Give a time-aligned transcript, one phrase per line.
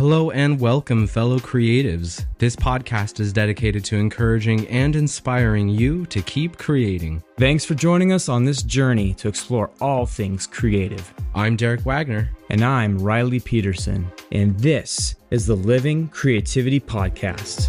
[0.00, 2.24] Hello and welcome, fellow creatives.
[2.38, 7.20] This podcast is dedicated to encouraging and inspiring you to keep creating.
[7.36, 11.12] Thanks for joining us on this journey to explore all things creative.
[11.34, 12.30] I'm Derek Wagner.
[12.48, 14.06] And I'm Ryley Peterson.
[14.30, 17.68] And this is the Living Creativity Podcast.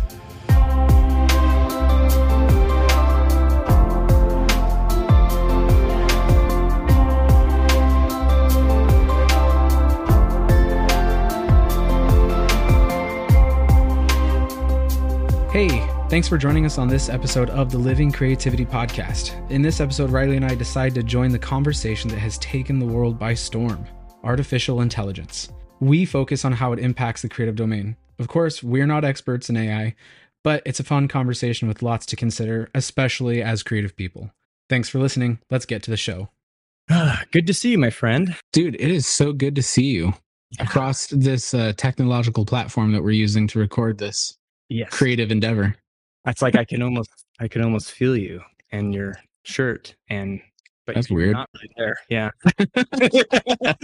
[15.52, 15.68] Hey,
[16.10, 19.34] thanks for joining us on this episode of the Living Creativity Podcast.
[19.50, 22.86] In this episode, Ryley and I decide to join the conversation that has taken the
[22.86, 23.84] world by storm
[24.24, 25.50] artificial intelligence.
[25.80, 27.96] We focus on how it impacts the creative domain.
[28.20, 29.96] Of course, we're not experts in AI,
[30.44, 34.30] but it's a fun conversation with lots to consider, especially as creative people.
[34.70, 35.40] Thanks for listening.
[35.50, 36.30] Let's get to the show.
[37.32, 38.36] good to see you, my friend.
[38.54, 40.14] Dude, it is so good to see you
[40.60, 44.38] across this uh, technological platform that we're using to record this
[44.70, 44.90] yes.
[44.90, 45.76] creative endeavor.
[46.26, 50.42] That's like I can almost I can almost feel you and your shirt and
[50.86, 51.34] but that's weird.
[51.34, 51.98] Not really there.
[52.10, 52.32] Yeah.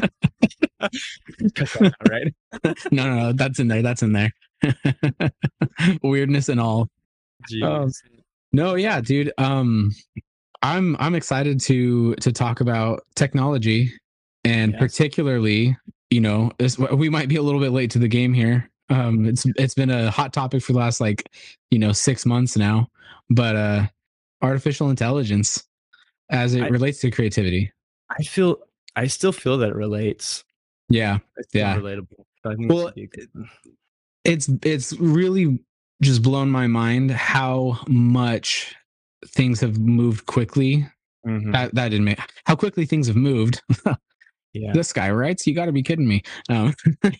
[2.09, 2.33] right?
[2.91, 3.81] no, no, no, that's in there.
[3.81, 4.31] That's in there.
[6.01, 6.87] Weirdness and all.
[7.63, 7.91] Um,
[8.53, 9.31] no, yeah, dude.
[9.37, 9.91] Um,
[10.63, 13.91] I'm I'm excited to to talk about technology
[14.43, 14.79] and yes.
[14.79, 15.77] particularly,
[16.09, 19.25] you know, this, we might be a little bit late to the game here um,
[19.25, 21.29] it's it's been a hot topic for the last like
[21.71, 22.89] you know six months now.
[23.29, 23.87] But uh,
[24.41, 25.63] artificial intelligence
[26.29, 27.71] as it I, relates to creativity.
[28.09, 28.57] I feel
[28.95, 30.43] I still feel that it relates.
[30.89, 32.25] Yeah, it's yeah, relatable.
[32.43, 32.91] well,
[34.23, 35.59] it's it's really
[36.01, 38.75] just blown my mind how much
[39.27, 40.87] things have moved quickly.
[41.25, 41.51] Mm-hmm.
[41.51, 43.61] That that didn't make how quickly things have moved.
[44.55, 44.71] yeah.
[44.73, 46.73] this guy writes you got to be kidding me um,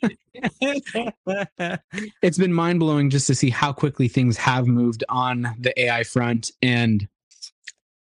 [2.22, 6.52] it's been mind-blowing just to see how quickly things have moved on the ai front
[6.62, 7.08] and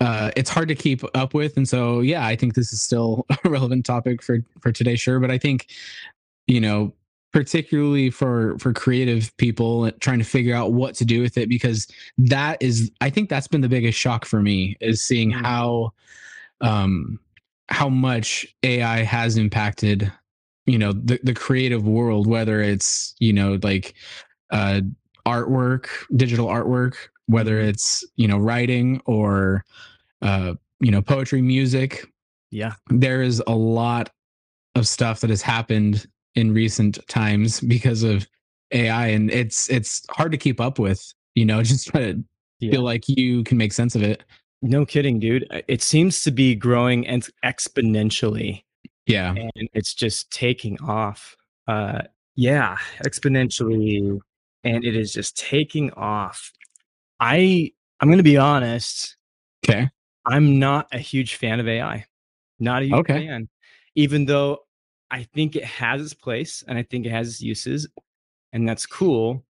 [0.02, 3.26] uh, it's hard to keep up with and so yeah i think this is still
[3.44, 5.68] a relevant topic for for today sure but i think
[6.48, 6.94] you know
[7.32, 11.86] particularly for for creative people trying to figure out what to do with it because
[12.18, 15.42] that is i think that's been the biggest shock for me is seeing mm.
[15.42, 15.92] how
[16.62, 17.20] um
[17.70, 20.12] how much AI has impacted,
[20.66, 23.96] you know, the, the creative world, whether it's, you know, like
[24.52, 24.82] uh,
[25.26, 26.96] artwork, digital artwork,
[27.28, 27.70] whether mm-hmm.
[27.70, 29.64] it's, you know, writing or,
[30.22, 32.06] uh, you know, poetry, music.
[32.52, 32.74] Yeah.
[32.90, 34.12] There is a lot
[34.76, 38.28] of stuff that has happened in recent times because of
[38.72, 42.24] AI and it's it's hard to keep up with, you know, just try to
[42.60, 42.72] yeah.
[42.72, 44.24] feel like you can make sense of it.
[44.66, 45.46] No kidding, dude.
[45.52, 48.64] Uh, it seems to be growing and exponentially.
[49.06, 49.36] Yeah.
[49.36, 51.36] And it's just taking off.
[51.68, 52.02] Uh
[52.36, 54.20] yeah, exponentially
[54.64, 56.52] and it is just taking off.
[57.20, 59.16] I I'm going to be honest.
[59.68, 59.90] Okay.
[60.26, 62.06] I'm not a huge fan of AI.
[62.60, 63.28] Not a huge okay.
[63.28, 63.48] fan.
[63.94, 64.60] Even though
[65.12, 67.88] I think it has its place and I think it has its uses
[68.52, 69.46] and that's cool.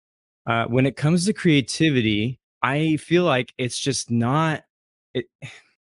[0.46, 4.64] Uh, when it comes to creativity, I feel like it's just not
[5.16, 5.26] it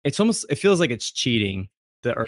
[0.04, 1.70] it's almost it feels like it's cheating
[2.04, 2.28] the or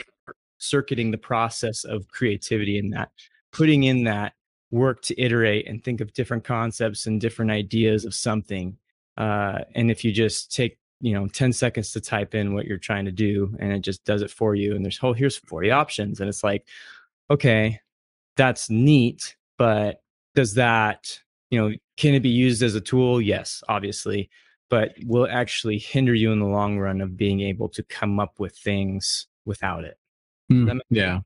[0.59, 3.09] circuiting the process of creativity in that
[3.51, 4.33] putting in that
[4.71, 8.77] work to iterate and think of different concepts and different ideas of something
[9.17, 12.77] uh, and if you just take you know 10 seconds to type in what you're
[12.77, 15.71] trying to do and it just does it for you and there's oh here's 40
[15.71, 16.65] options and it's like
[17.29, 17.79] okay
[18.37, 20.01] that's neat but
[20.33, 21.19] does that
[21.51, 23.21] you know can it be used as a tool?
[23.21, 24.29] Yes obviously
[24.69, 28.40] but will actually hinder you in the long run of being able to come up
[28.40, 29.97] with things without it.
[30.51, 31.19] Mm, yeah.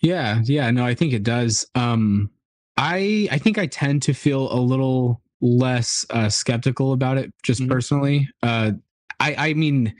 [0.00, 1.66] Yeah, yeah, no, I think it does.
[1.74, 2.30] Um
[2.76, 7.60] I I think I tend to feel a little less uh skeptical about it just
[7.60, 7.72] mm-hmm.
[7.72, 8.28] personally.
[8.42, 8.72] Uh
[9.20, 9.94] I I mean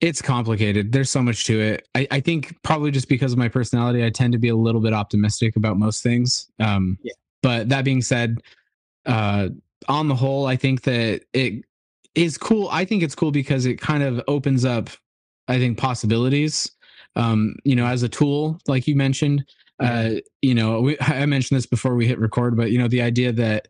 [0.00, 0.92] it's complicated.
[0.92, 1.88] There's so much to it.
[1.94, 4.80] I, I think probably just because of my personality, I tend to be a little
[4.80, 6.50] bit optimistic about most things.
[6.60, 7.12] Um, yeah.
[7.42, 8.38] But that being said,
[9.06, 9.48] uh,
[9.88, 11.64] on the whole, I think that it
[12.16, 12.68] is cool.
[12.72, 14.90] I think it's cool because it kind of opens up,
[15.46, 16.70] I think, possibilities.
[17.14, 19.44] Um, you know, as a tool, like you mentioned,
[19.78, 20.10] uh,
[20.42, 23.32] you know, we, I mentioned this before we hit record, but you know, the idea
[23.32, 23.68] that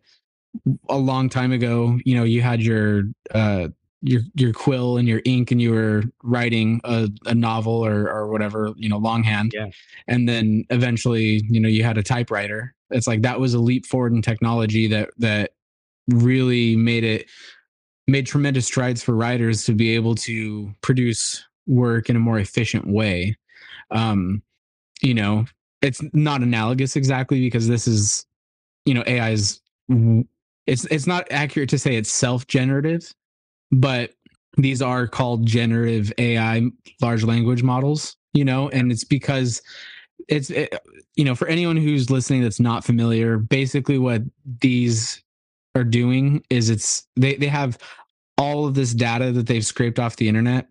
[0.89, 3.03] a long time ago, you know, you had your
[3.35, 3.69] uh,
[4.03, 8.29] your your quill and your ink, and you were writing a, a novel or or
[8.29, 9.67] whatever, you know, longhand, yeah.
[10.07, 12.75] and then eventually, you know, you had a typewriter.
[12.91, 15.53] It's like that was a leap forward in technology that that
[16.09, 17.27] really made it
[18.07, 22.87] made tremendous strides for writers to be able to produce work in a more efficient
[22.87, 23.37] way.
[23.91, 24.43] Um,
[25.03, 25.47] you know,
[25.83, 28.27] it's not analogous exactly because this is,
[28.87, 29.61] you know AI is
[30.67, 33.13] it's it's not accurate to say it's self-generative,
[33.71, 34.13] but
[34.57, 36.63] these are called generative AI
[37.03, 39.61] large language models, you know, and it's because
[40.29, 40.75] it's it,
[41.17, 44.23] you know for anyone who's listening that's not familiar, basically what
[44.61, 45.23] these
[45.77, 47.79] are doing is it's they they have
[48.39, 50.67] all of this data that they've scraped off the internet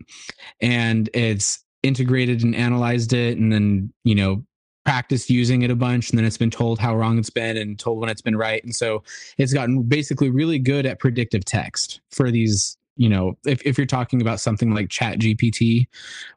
[0.62, 4.44] and it's integrated and analyzed it and then you know
[4.84, 7.80] practiced using it a bunch and then it's been told how wrong it's been and
[7.80, 9.04] told when it's been right and so
[9.38, 13.88] it's gotten basically really good at predictive text for these you know if, if you're
[13.88, 15.88] talking about something like chat gpt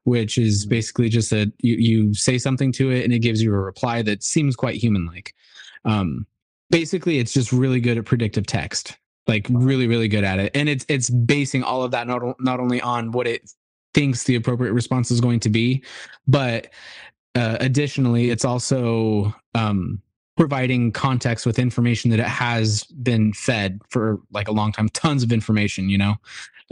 [0.04, 0.70] which is mm-hmm.
[0.70, 4.02] basically just that you, you say something to it and it gives you a reply
[4.02, 5.34] that seems quite human like
[5.84, 6.26] um
[6.70, 10.68] basically it's just really good at predictive text like really really good at it and
[10.68, 13.50] it's it's basing all of that not, not only on what it
[13.94, 15.82] thinks the appropriate response is going to be
[16.26, 16.68] but
[17.38, 20.02] uh, additionally, it's also um,
[20.36, 25.22] providing context with information that it has been fed for like a long time, tons
[25.22, 26.16] of information, you know.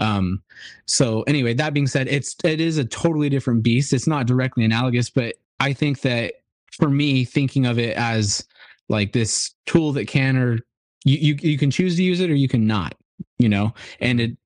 [0.00, 0.42] Um,
[0.86, 3.92] so anyway, that being said, it's it is a totally different beast.
[3.92, 6.34] It's not directly analogous, but I think that
[6.72, 8.44] for me, thinking of it as
[8.88, 10.58] like this tool that can or
[11.04, 12.94] you, you you can choose to use it or you can not,
[13.38, 14.32] you know, and mm-hmm.
[14.32, 14.38] it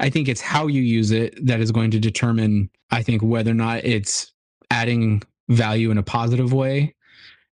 [0.00, 3.50] I think it's how you use it that is going to determine, I think, whether
[3.50, 4.32] or not it's
[4.70, 6.94] adding value in a positive way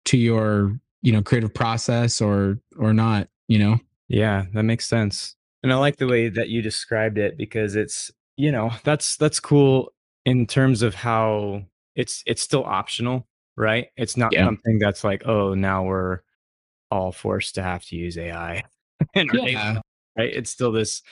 [0.06, 3.78] to your you know creative process or or not you know?
[4.08, 5.34] Yeah that makes sense.
[5.62, 9.40] And i like the way that you described it because it's you know that's that's
[9.40, 9.93] cool
[10.25, 11.62] in terms of how
[11.96, 13.26] it's it's still optional
[13.56, 13.88] right?
[13.96, 14.44] It's not yeah.
[14.44, 16.20] something that's like oh now we're
[16.90, 18.62] all forced to have to use ai
[19.14, 19.81] yeah.
[20.16, 21.02] right it's still this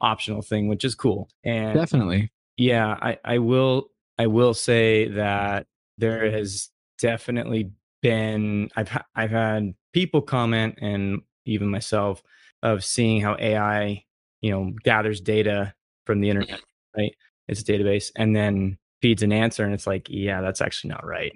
[0.00, 5.66] optional thing which is cool and definitely yeah i i will i will say that
[5.98, 7.70] there has definitely
[8.02, 12.22] been I've I've had people comment and even myself
[12.62, 14.04] of seeing how AI,
[14.40, 15.74] you know, gathers data
[16.04, 16.60] from the internet,
[16.96, 17.14] right?
[17.48, 21.06] It's a database and then feeds an answer and it's like, yeah, that's actually not
[21.06, 21.32] right.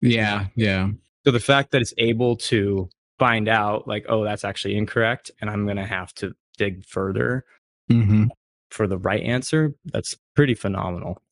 [0.00, 0.90] Yeah, yeah.
[1.24, 2.88] So the fact that it's able to
[3.18, 7.44] find out like, oh, that's actually incorrect and I'm going to have to dig further
[7.90, 8.26] mm-hmm.
[8.70, 11.22] for the right answer, that's pretty phenomenal.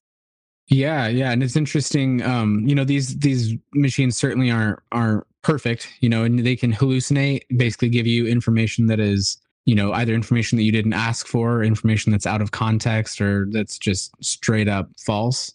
[0.69, 2.23] Yeah, yeah, and it's interesting.
[2.23, 5.93] Um, you know, these these machines certainly aren't aren't perfect.
[6.01, 10.15] You know, and they can hallucinate, basically give you information that is, you know, either
[10.15, 14.11] information that you didn't ask for, or information that's out of context, or that's just
[14.25, 15.53] straight up false.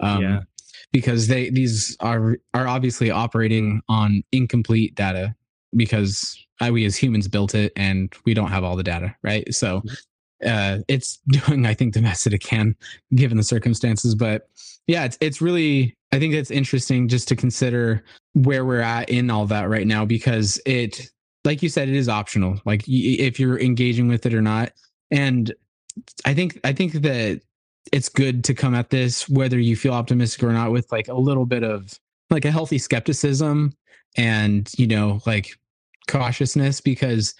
[0.00, 0.40] Um, yeah.
[0.92, 5.34] Because they these are are obviously operating on incomplete data
[5.76, 6.36] because
[6.70, 9.52] we as humans built it and we don't have all the data, right?
[9.54, 9.94] So mm-hmm
[10.44, 12.76] uh, it's doing, I think, the best that it can
[13.14, 14.14] given the circumstances.
[14.14, 14.48] But
[14.86, 19.30] yeah, it's it's really, I think it's interesting just to consider where we're at in
[19.30, 21.08] all that right now because it,
[21.44, 22.60] like you said, it is optional.
[22.64, 24.72] Like if you're engaging with it or not,
[25.10, 25.52] and
[26.24, 27.40] I think I think that
[27.92, 31.14] it's good to come at this whether you feel optimistic or not with like a
[31.14, 33.74] little bit of like a healthy skepticism
[34.16, 35.50] and you know like
[36.08, 37.34] cautiousness because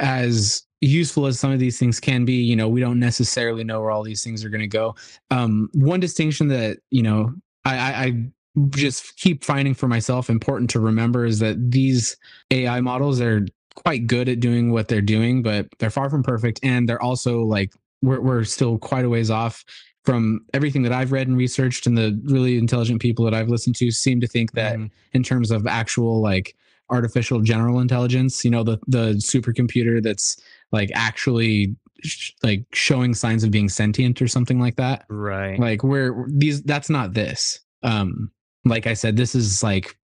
[0.00, 3.80] as useful as some of these things can be, you know, we don't necessarily know
[3.80, 4.94] where all these things are going to go.
[5.30, 7.32] Um, one distinction that you know
[7.64, 8.30] I, I
[8.70, 12.16] just keep finding for myself important to remember is that these
[12.50, 16.60] AI models are quite good at doing what they're doing, but they're far from perfect,
[16.62, 19.64] and they're also like we're we're still quite a ways off
[20.06, 23.76] from everything that I've read and researched, and the really intelligent people that I've listened
[23.76, 24.90] to seem to think that mm.
[25.12, 26.56] in terms of actual like
[26.88, 30.40] artificial general intelligence, you know, the the supercomputer that's
[30.72, 35.04] like actually sh- like showing signs of being sentient or something like that.
[35.08, 35.58] Right.
[35.58, 37.60] Like where these that's not this.
[37.82, 38.30] Um
[38.64, 39.96] like I said this is like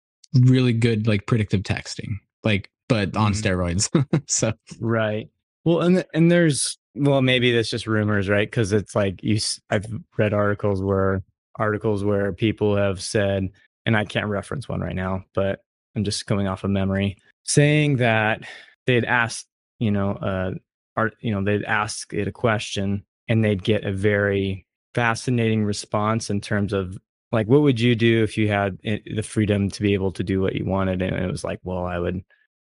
[0.42, 2.16] really good like predictive texting.
[2.44, 3.48] Like but on mm-hmm.
[3.48, 4.24] steroids.
[4.28, 5.30] so Right.
[5.66, 8.52] Well, and and there's well maybe that's just rumors, right?
[8.52, 9.40] Cuz it's like you
[9.70, 9.86] I've
[10.18, 11.24] read articles where
[11.58, 13.50] articles where people have said
[13.86, 15.60] and I can't reference one right now, but
[15.96, 18.44] I'm just coming off of memory saying that
[18.86, 19.48] they'd asked
[19.82, 20.52] you know, uh,
[20.96, 26.30] art, you know, they'd ask it a question and they'd get a very fascinating response
[26.30, 26.98] in terms of
[27.32, 30.40] like, what would you do if you had the freedom to be able to do
[30.40, 31.02] what you wanted?
[31.02, 32.24] And it was like, well, I would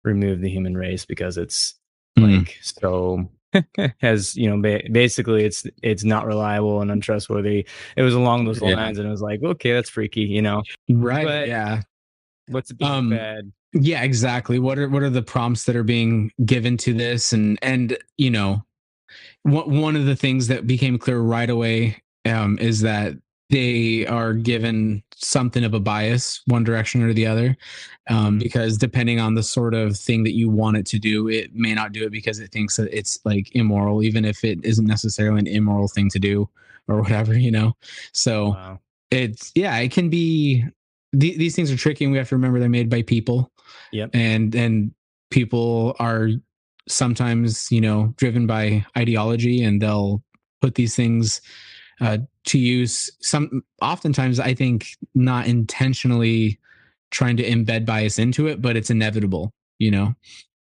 [0.03, 1.75] remove the human race because it's
[2.17, 2.39] mm.
[2.39, 3.29] like so
[3.99, 7.65] has you know ba- basically it's it's not reliable and untrustworthy.
[7.95, 9.01] It was along those lines yeah.
[9.01, 10.63] and it was like okay that's freaky you know?
[10.89, 11.81] Right but yeah.
[12.47, 14.59] what's being um, fed yeah exactly.
[14.59, 17.33] What are what are the prompts that are being given to this?
[17.33, 18.63] And and you know
[19.43, 23.13] one one of the things that became clear right away um, is that
[23.49, 27.55] they are given something of a bias one direction or the other
[28.09, 28.39] um, mm-hmm.
[28.39, 31.73] because depending on the sort of thing that you want it to do it may
[31.73, 35.39] not do it because it thinks that it's like immoral even if it isn't necessarily
[35.39, 36.49] an immoral thing to do
[36.87, 37.73] or whatever you know
[38.13, 38.79] so wow.
[39.11, 40.63] it's yeah it can be
[41.19, 43.51] th- these things are tricky and we have to remember they're made by people
[43.91, 44.91] yep and and
[45.29, 46.29] people are
[46.87, 50.23] sometimes you know driven by ideology and they'll
[50.61, 51.41] put these things
[52.01, 56.59] uh, to use some oftentimes i think not intentionally
[57.11, 60.15] trying to embed bias into it but it's inevitable you know?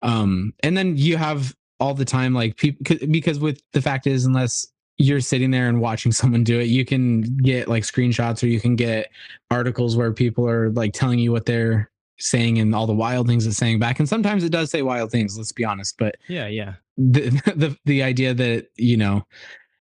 [0.02, 4.26] Um and then you have all the time like people because with the fact is
[4.26, 4.68] unless
[4.98, 8.60] you're sitting there and watching someone do it you can get like screenshots or you
[8.60, 9.10] can get
[9.52, 13.46] articles where people are like telling you what they're saying and all the wild things
[13.46, 14.00] it's saying back.
[14.00, 16.74] And sometimes it does say wild things let's be honest but yeah yeah.
[16.98, 19.26] the the, the idea that you know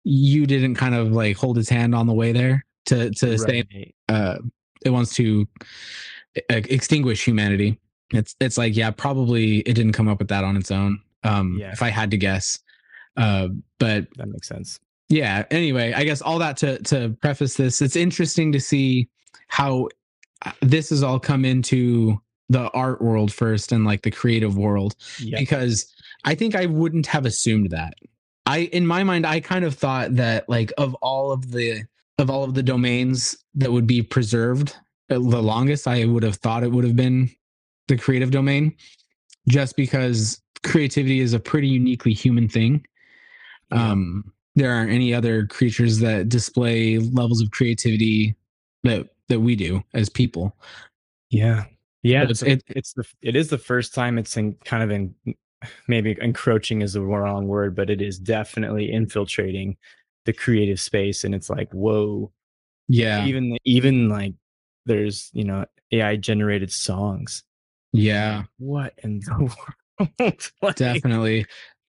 [0.07, 3.39] you didn't kind of like hold his hand on the way there to to right.
[3.39, 4.37] say uh,
[4.85, 5.45] it wants to
[6.49, 7.77] extinguish humanity.
[8.11, 11.01] It's it's like yeah, probably it didn't come up with that on its own.
[11.23, 11.71] Um, yeah.
[11.71, 12.59] if I had to guess,
[13.17, 13.49] uh,
[13.79, 14.79] but that makes sense.
[15.09, 15.43] Yeah.
[15.51, 19.09] Anyway, I guess all that to to preface this, it's interesting to see
[19.49, 19.89] how
[20.45, 24.95] uh, this has all come into the art world first and like the creative world
[25.19, 25.37] yep.
[25.37, 27.95] because I think I wouldn't have assumed that.
[28.47, 31.83] I in my mind I kind of thought that like of all of the
[32.17, 34.75] of all of the domains that would be preserved
[35.09, 37.29] uh, the longest I would have thought it would have been
[37.87, 38.75] the creative domain
[39.47, 42.85] just because creativity is a pretty uniquely human thing.
[43.71, 43.91] Yeah.
[43.91, 48.35] Um there aren't any other creatures that display levels of creativity
[48.83, 50.55] that that we do as people.
[51.29, 51.65] Yeah.
[52.03, 55.13] Yeah, it's, it, it's the it is the first time it's in kind of in
[55.87, 59.77] maybe encroaching is the wrong word, but it is definitely infiltrating
[60.25, 61.23] the creative space.
[61.23, 62.31] And it's like, whoa.
[62.87, 63.25] Yeah.
[63.25, 64.33] Even, even like
[64.85, 67.43] there's, you know, AI generated songs.
[67.93, 68.43] Yeah.
[68.57, 69.35] What in the
[69.99, 70.51] world?
[70.61, 71.45] like, definitely.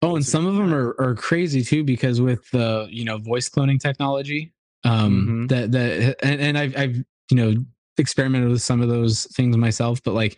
[0.02, 3.48] Oh, and some of them are, are crazy too, because with the, you know, voice
[3.48, 4.52] cloning technology,
[4.84, 5.46] um, mm-hmm.
[5.46, 6.96] that, that, and, and I've, I've,
[7.30, 7.64] you know,
[7.96, 10.36] experimented with some of those things myself, but like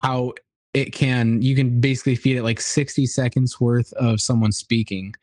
[0.00, 0.34] how
[0.74, 5.14] it can you can basically feed it like 60 seconds worth of someone speaking.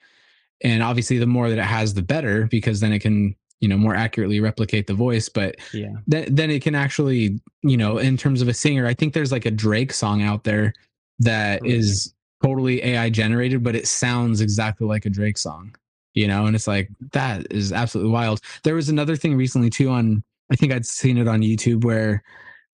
[0.63, 3.77] And obviously the more that it has the better because then it can you know
[3.77, 5.29] more accurately replicate the voice.
[5.29, 5.93] But yeah.
[6.07, 9.31] then, then it can actually you know in terms of a singer i think there's
[9.31, 10.73] like a drake song out there
[11.19, 11.75] that really?
[11.75, 15.75] is totally ai generated but it sounds exactly like a drake song
[16.13, 16.45] you know?
[16.45, 18.41] And it's like that is absolutely wild.
[18.63, 22.21] There was another thing recently too on i think i'd seen it on youtube where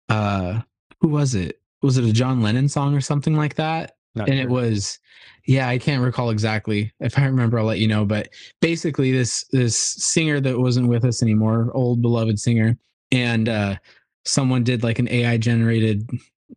[0.10, 0.60] uh
[1.00, 3.94] who was it was it a John Lennon song or something like that?
[4.16, 4.48] Not and sure.
[4.48, 5.00] it was
[5.48, 8.30] yeah i can't recall exactly if i remember i'll let you know but
[8.62, 12.78] basically this this singer that wasn't with us anymore old beloved singer
[13.12, 13.76] and uh
[14.26, 16.08] someone did like an ai generated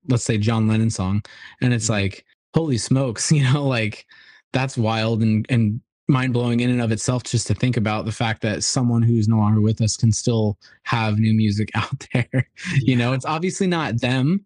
[0.08, 1.22] let's say john lennon song
[1.62, 2.02] and it's mm-hmm.
[2.02, 2.24] like
[2.54, 4.06] holy smokes you know like
[4.52, 8.12] that's wild and and mind blowing in and of itself just to think about the
[8.12, 12.28] fact that someone who's no longer with us can still have new music out there.
[12.32, 12.42] Yeah.
[12.82, 14.44] You know, it's obviously not them,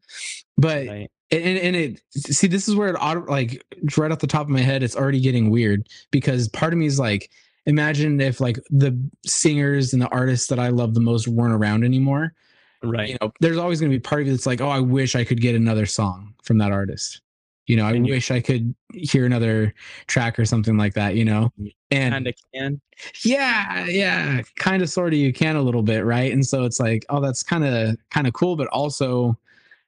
[0.56, 1.11] but right.
[1.30, 3.64] and, and it see this is where it auto like
[3.97, 6.87] right off the top of my head, it's already getting weird because part of me
[6.87, 7.30] is like,
[7.66, 11.85] imagine if like the singers and the artists that I love the most weren't around
[11.85, 12.35] anymore.
[12.83, 13.09] Right.
[13.09, 15.16] You know, there's always going to be part of it that's like, oh, I wish
[15.16, 17.23] I could get another song from that artist
[17.66, 19.75] you know, I and wish I could hear another
[20.06, 21.50] track or something like that, you know.
[21.90, 22.80] And kind of can.
[23.25, 26.33] Yeah, yeah, kind of sort of you can a little bit, right?
[26.33, 29.38] And so it's like, oh, that's kind of kind of cool, but also,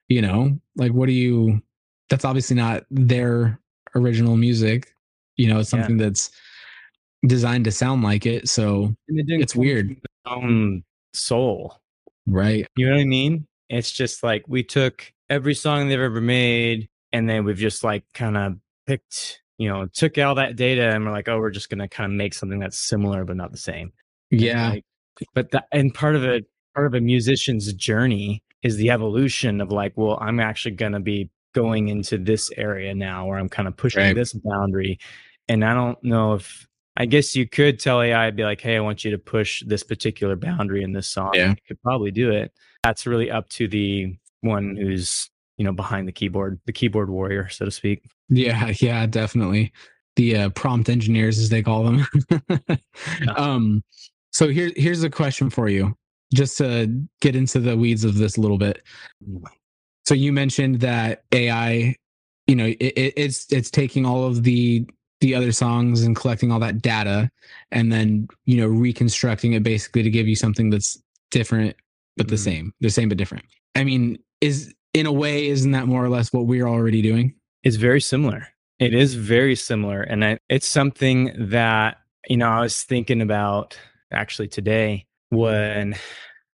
[0.07, 1.61] you know, like what do you
[2.09, 3.59] that's obviously not their
[3.95, 4.93] original music.
[5.35, 6.05] You know, it's something yeah.
[6.05, 6.31] that's
[7.27, 8.49] designed to sound like it.
[8.49, 9.95] So it it's weird.
[10.25, 11.79] Own soul.
[12.25, 12.67] Right.
[12.75, 13.47] You know what I mean?
[13.69, 18.03] It's just like we took every song they've ever made and then we've just like
[18.13, 21.69] kind of picked you know took all that data and we're like oh we're just
[21.69, 23.91] going to kind of make something that's similar but not the same.
[24.29, 24.69] Yeah.
[24.69, 24.85] like,
[25.33, 26.45] but that and part of it
[26.75, 30.99] part of a musician's journey is the evolution of like well i'm actually going to
[30.99, 34.15] be going into this area now where i'm kind of pushing right.
[34.15, 34.99] this boundary.
[35.49, 38.79] And i don't know if i guess you could tell ai be like hey i
[38.79, 41.31] want you to push this particular boundary in this song.
[41.33, 41.51] Yeah.
[41.51, 42.51] you could probably do it.
[42.83, 47.49] That's really up to the one who's you know behind the keyboard the keyboard warrior
[47.49, 49.71] so to speak yeah yeah definitely
[50.15, 52.07] the uh, prompt engineers as they call them
[52.69, 53.31] yeah.
[53.35, 53.83] um
[54.31, 55.95] so here here's a question for you
[56.33, 56.87] just to
[57.21, 58.81] get into the weeds of this a little bit
[59.27, 59.41] mm.
[60.05, 61.95] so you mentioned that ai
[62.47, 64.85] you know it, it's it's taking all of the
[65.19, 67.29] the other songs and collecting all that data
[67.71, 71.75] and then you know reconstructing it basically to give you something that's different
[72.15, 72.43] but the mm-hmm.
[72.43, 73.43] same the same but different
[73.75, 77.35] i mean is in a way isn't that more or less what we're already doing?
[77.63, 78.47] It's very similar.
[78.79, 83.77] It is very similar and I, it's something that you know i was thinking about
[84.11, 85.95] actually today when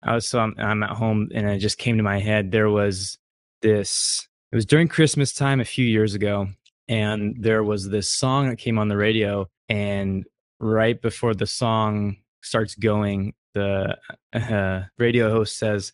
[0.04, 2.52] i was so I'm, I'm at home and it just came to my head.
[2.52, 3.18] There was
[3.62, 6.48] this it was during christmas time a few years ago
[6.88, 10.26] and there was this song that came on the radio and
[10.60, 13.98] right before the song starts going the
[14.34, 15.92] uh, radio host says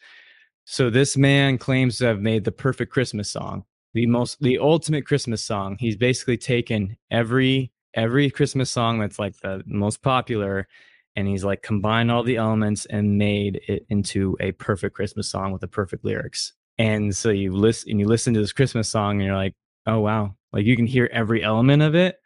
[0.69, 5.05] so this man claims to have made the perfect christmas song the most the ultimate
[5.05, 10.67] christmas song he's basically taken every every christmas song that's like the most popular
[11.15, 15.51] and he's like combined all the elements and made it into a perfect christmas song
[15.51, 19.17] with the perfect lyrics and so you listen and you listen to this christmas song
[19.17, 19.55] and you're like
[19.85, 22.17] oh wow like you can hear every element of it,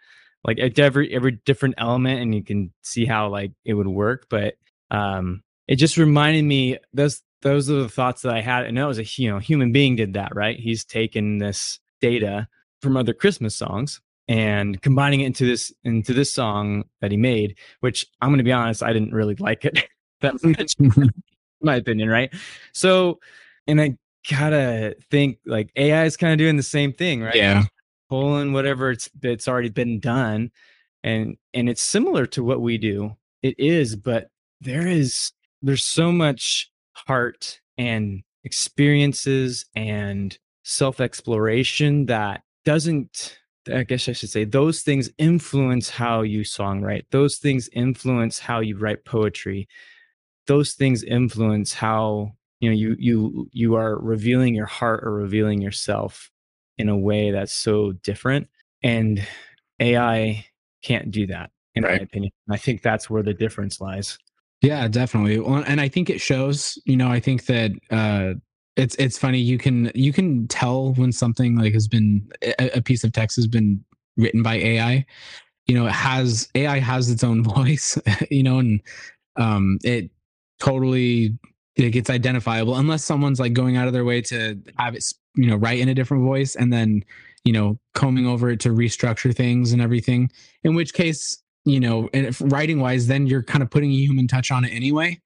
[0.43, 4.27] like every every different element, and you can see how like it would work.
[4.29, 4.55] But
[4.89, 8.65] um, it just reminded me those those are the thoughts that I had.
[8.65, 10.59] And that was a you know human being did that, right?
[10.59, 12.47] He's taken this data
[12.81, 17.57] from other Christmas songs and combining it into this into this song that he made,
[17.81, 19.87] which I'm going to be honest, I didn't really like it
[20.21, 20.75] that much,
[21.61, 22.33] my opinion, right?
[22.73, 23.19] So,
[23.67, 23.97] and I
[24.29, 27.35] gotta think like AI is kind of doing the same thing, right?
[27.35, 27.63] Yeah
[28.11, 30.51] pulling whatever it's that's already been done
[31.01, 34.27] and and it's similar to what we do it is but
[34.59, 35.31] there is
[35.61, 43.37] there's so much heart and experiences and self exploration that doesn't
[43.71, 47.05] I guess I should say those things influence how you songwrite.
[47.11, 49.67] Those things influence how you write poetry.
[50.47, 55.61] Those things influence how you know you you you are revealing your heart or revealing
[55.61, 56.31] yourself
[56.77, 58.47] in a way that's so different.
[58.81, 59.25] And
[59.79, 60.45] AI
[60.81, 61.99] can't do that, in right.
[61.99, 62.31] my opinion.
[62.49, 64.17] I think that's where the difference lies.
[64.61, 65.35] Yeah, definitely.
[65.65, 68.33] And I think it shows, you know, I think that uh
[68.77, 72.81] it's it's funny you can you can tell when something like has been a, a
[72.81, 73.83] piece of text has been
[74.17, 75.05] written by AI.
[75.67, 77.97] You know, it has AI has its own voice,
[78.29, 78.81] you know, and
[79.37, 80.11] um it
[80.59, 81.37] totally
[81.75, 85.47] it gets identifiable unless someone's like going out of their way to have it you
[85.47, 87.03] know write in a different voice and then
[87.45, 90.29] you know combing over it to restructure things and everything
[90.63, 93.95] in which case you know and if writing wise then you're kind of putting a
[93.95, 95.19] human touch on it anyway.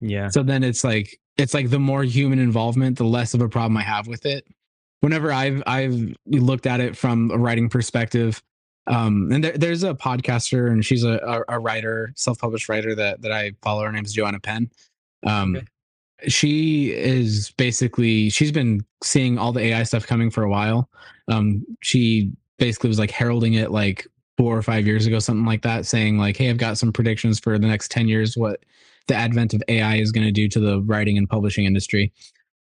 [0.00, 0.28] Yeah.
[0.28, 3.76] So then it's like it's like the more human involvement the less of a problem
[3.76, 4.46] i have with it.
[5.00, 8.42] Whenever i've i've looked at it from a writing perspective
[8.86, 13.22] um and there, there's a podcaster and she's a, a, a writer self-published writer that
[13.22, 13.84] that i follow.
[13.84, 14.70] Her name's joanna penn.
[15.26, 15.66] Um okay
[16.26, 20.88] she is basically she's been seeing all the AI stuff coming for a while.
[21.28, 24.06] Um, she basically was like heralding it like
[24.38, 27.38] four or five years ago, something like that, saying like, "Hey, I've got some predictions
[27.38, 28.36] for the next ten years.
[28.36, 28.64] What
[29.08, 32.12] the advent of AI is going to do to the writing and publishing industry."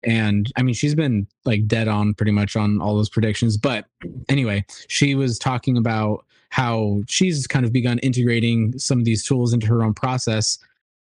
[0.04, 3.58] And I mean, she's been like dead on pretty much on all those predictions.
[3.58, 3.86] But
[4.30, 9.54] anyway, she was talking about how she's kind of begun integrating some of these tools
[9.54, 10.58] into her own process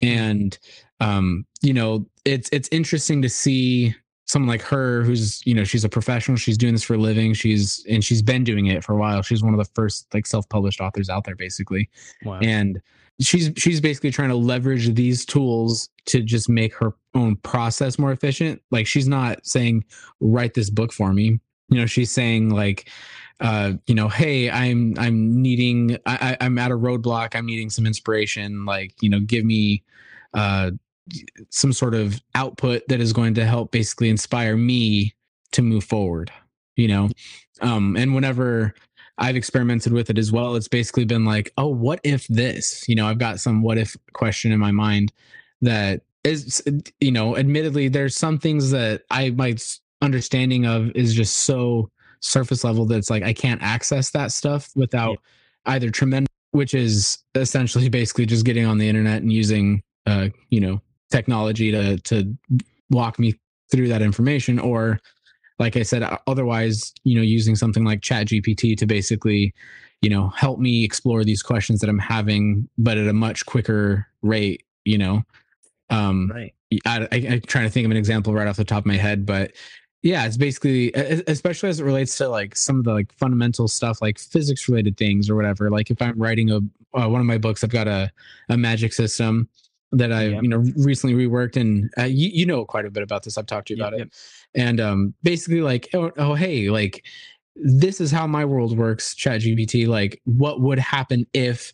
[0.01, 0.57] and
[0.99, 3.95] um, you know, it's it's interesting to see
[4.29, 7.33] someone like her who's you know she's a professional she's doing this for a living
[7.33, 9.23] she's and she's been doing it for a while.
[9.23, 11.89] She's one of the first like self-published authors out there basically.
[12.23, 12.37] Wow.
[12.39, 12.79] and
[13.19, 18.11] she's she's basically trying to leverage these tools to just make her own process more
[18.11, 18.61] efficient.
[18.69, 19.83] Like she's not saying
[20.19, 21.39] write this book for me.
[21.69, 22.87] You know she's saying like
[23.39, 27.35] uh you know hey i'm i'm needing I, i'm at a roadblock.
[27.35, 28.65] I'm needing some inspiration.
[28.65, 29.83] Like you know give me
[30.35, 30.69] uh
[31.49, 35.13] some sort of output that is going to help basically inspire me
[35.51, 36.31] to move forward
[36.75, 37.09] you know
[37.61, 38.73] um and whenever
[39.17, 42.95] i've experimented with it as well it's basically been like oh what if this you
[42.95, 45.11] know i've got some what if question in my mind
[45.61, 46.63] that is
[46.99, 49.55] you know admittedly there's some things that i my
[50.01, 51.89] understanding of is just so
[52.21, 55.11] surface level that it's like i can't access that stuff without
[55.65, 55.73] yeah.
[55.73, 60.59] either tremendous which is essentially basically just getting on the internet and using uh you
[60.59, 62.37] know technology to to
[62.89, 63.35] walk me
[63.71, 64.59] through that information.
[64.59, 64.99] Or
[65.59, 69.53] like i said otherwise you know using something like chat gpt to basically
[70.01, 74.07] you know help me explore these questions that i'm having but at a much quicker
[74.21, 75.21] rate you know?
[75.91, 76.53] Um right.
[76.85, 78.95] I, I, i'm trying to think of an example right off the top of my
[78.95, 79.51] head but
[80.01, 84.01] yeah it's basically especially as it relates to like some of the like fundamental stuff
[84.01, 85.69] like physics related things or whatever.
[85.69, 86.57] Like if i'm writing a
[86.93, 88.11] uh, one of my books i've got a,
[88.47, 89.49] a magic system
[89.91, 90.43] that I yep.
[90.43, 93.37] you know recently reworked, and uh, you you know quite a bit about this.
[93.37, 94.15] I've talked to you about yep, it,
[94.55, 97.03] and um, basically like oh, oh hey like
[97.61, 99.87] this is how my world works, Chat GPT.
[99.87, 101.73] Like, what would happen if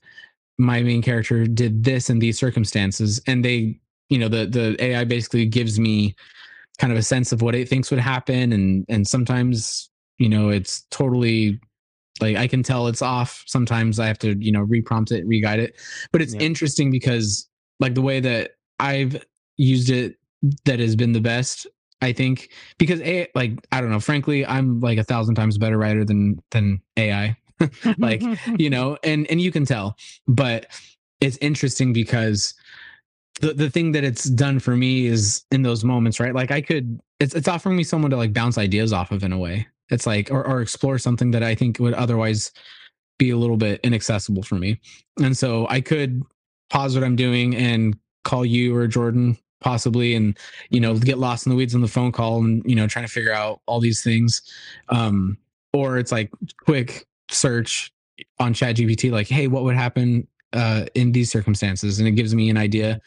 [0.58, 3.21] my main character did this in these circumstances?
[3.28, 6.15] And they, you know, the the AI basically gives me
[6.78, 8.51] kind of a sense of what it thinks would happen.
[8.51, 11.60] And and sometimes, you know, it's totally
[12.21, 13.43] like I can tell it's off.
[13.45, 15.75] Sometimes I have to, you know, reprompt it, re-guide it.
[16.12, 16.41] But it's yeah.
[16.41, 17.47] interesting because
[17.79, 19.23] like the way that I've
[19.57, 20.17] used it
[20.65, 21.65] that has been the best
[22.01, 23.99] I think because a like I don't know.
[23.99, 27.35] Frankly, I'm like a thousand times better writer than than AI.
[27.97, 28.21] like
[28.57, 29.97] you know, and and you can tell.
[30.27, 30.67] But
[31.21, 32.53] it's interesting because
[33.41, 36.35] the the thing that it's done for me is in those moments, right?
[36.35, 39.31] Like I could, it's it's offering me someone to like bounce ideas off of in
[39.31, 39.67] a way.
[39.89, 42.51] It's like or or explore something that I think would otherwise
[43.17, 44.81] be a little bit inaccessible for me.
[45.21, 46.23] And so I could
[46.75, 50.38] pause what I'm doing and call you or Jordan possibly and
[50.69, 53.05] you know get lost in the weeds on the phone call and you know trying
[53.05, 54.41] to figure out all these things.
[54.89, 55.38] Um
[55.71, 56.29] or it's like
[56.65, 57.91] quick search
[58.39, 61.97] on chat gpt like hey what would happen uh in these circumstances?
[61.97, 62.99] And it gives me an idea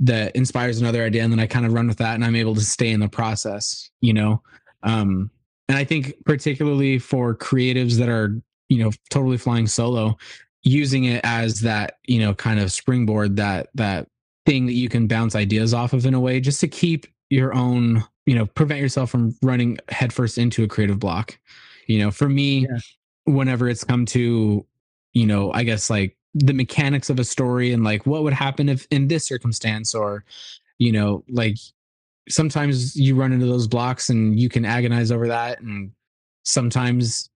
[0.00, 2.54] that inspires another idea and then i kind of run with that and i'm able
[2.54, 4.42] to stay in the process you know?
[4.82, 5.30] Um
[5.68, 10.16] and i think particularly for creatives that are you know totally flying solo
[10.64, 14.08] using it as that you know kind of springboard that that
[14.46, 17.54] thing that you can bounce ideas off of in a way just to keep your
[17.54, 21.38] own you know prevent yourself from running headfirst into a creative block
[21.86, 22.78] you know for me yeah.
[23.24, 24.64] whenever it's come to
[25.12, 28.68] you know i guess like the mechanics of a story and like what would happen
[28.68, 30.24] if in this circumstance or
[30.78, 31.56] you know like
[32.28, 35.90] sometimes you run into those blocks and you can agonize over that and
[36.44, 37.28] sometimes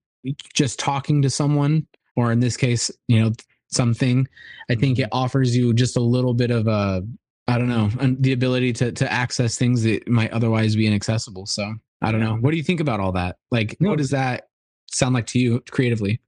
[0.53, 1.85] just talking to someone
[2.17, 3.31] or in this case you know
[3.69, 4.27] something
[4.69, 5.17] i think it mm-hmm.
[5.17, 7.01] offers you just a little bit of a
[7.47, 11.45] i don't know the ability to to access things that might otherwise be inaccessible.
[11.45, 12.35] So i don't know.
[12.35, 13.37] What do you think about all that?
[13.51, 13.89] Like no.
[13.89, 14.47] what does that
[14.91, 16.19] sound like to you creatively?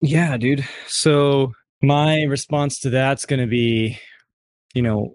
[0.00, 0.66] Yeah dude.
[0.86, 3.98] So my response to that's going to be
[4.74, 5.14] you know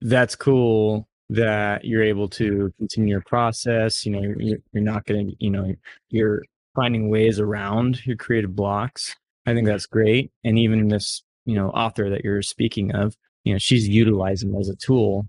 [0.00, 4.04] that's cool that you're able to continue your process.
[4.04, 5.74] You know you're, you're not going to you know
[6.10, 6.42] you're
[6.74, 9.16] finding ways around your creative blocks
[9.50, 10.30] I think that's great.
[10.44, 14.68] And even this, you know, author that you're speaking of, you know, she's utilizing as
[14.68, 15.26] a tool.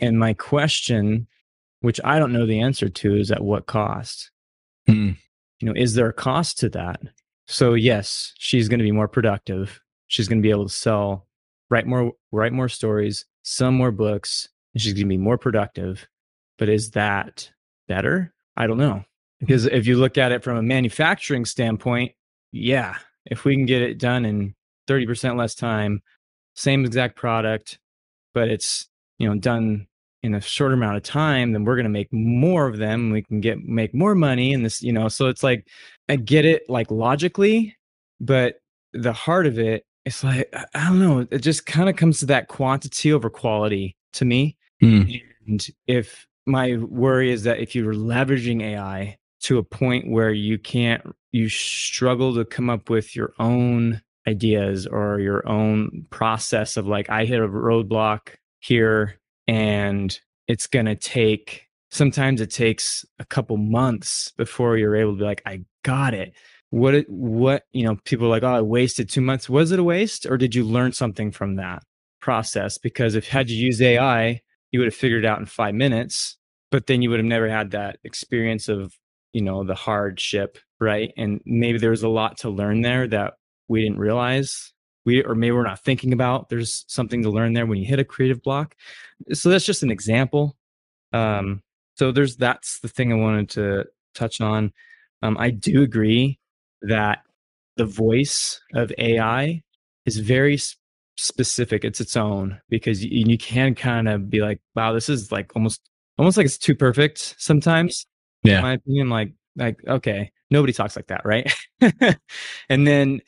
[0.00, 1.28] And my question,
[1.80, 4.30] which I don't know the answer to, is at what cost?
[4.86, 5.12] Hmm.
[5.60, 7.00] You know, is there a cost to that?
[7.46, 9.80] So yes, she's going to be more productive.
[10.08, 11.26] She's going to be able to sell,
[11.70, 16.08] write more, write more stories, sell more books, and she's going to be more productive.
[16.58, 17.50] But is that
[17.86, 18.34] better?
[18.56, 19.04] I don't know.
[19.40, 22.12] Because if you look at it from a manufacturing standpoint,
[22.52, 24.54] yeah, if we can get it done in
[24.88, 26.02] 30% less time,
[26.54, 27.78] same exact product,
[28.32, 29.86] but it's, you know, done
[30.22, 33.10] in a shorter amount of time, then we're going to make more of them.
[33.10, 34.54] We can get, make more money.
[34.54, 35.68] And this, you know, so it's like,
[36.08, 37.76] I get it like logically,
[38.20, 38.56] but
[38.92, 42.26] the heart of it, it's like, I don't know, it just kind of comes to
[42.26, 44.56] that quantity over quality to me.
[44.82, 45.22] Mm.
[45.46, 50.58] And if my worry is that if you're leveraging AI to a point where you
[50.58, 51.02] can't
[51.34, 57.10] you struggle to come up with your own ideas or your own process of like
[57.10, 63.56] i hit a roadblock here and it's going to take sometimes it takes a couple
[63.56, 66.34] months before you're able to be like i got it.
[66.70, 69.48] What what you know people are like oh i wasted two months.
[69.48, 71.84] Was it a waste or did you learn something from that
[72.20, 72.78] process?
[72.78, 74.40] Because if had you used ai
[74.72, 76.36] you would have figured it out in five minutes
[76.72, 78.92] but then you would have never had that experience of
[79.32, 81.12] you know the hardship right?
[81.16, 83.34] And maybe there's a lot to learn there that
[83.68, 84.72] we didn't realize
[85.04, 86.48] we or maybe we're not thinking about.
[86.48, 88.74] There's something to learn there when you hit a creative block.
[89.32, 90.56] So that's just an example.
[91.12, 91.62] Um
[91.96, 94.72] so there's that's the thing i wanted to touch on.
[95.22, 96.38] Um i do agree
[96.82, 97.20] that
[97.76, 99.62] the voice of ai
[100.06, 100.58] is very
[101.16, 101.84] specific.
[101.84, 105.52] It's its own because you, you can kind of be like wow this is like
[105.54, 105.80] almost
[106.18, 108.06] almost like it's too perfect sometimes.
[108.42, 108.60] Yeah.
[108.60, 111.52] my opinion, like like okay, nobody talks like that, right?
[112.70, 113.20] and then